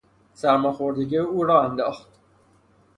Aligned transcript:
سرماخوردگی 0.33 1.17
او 1.17 1.43
را 1.43 1.63
انداخت. 1.63 2.09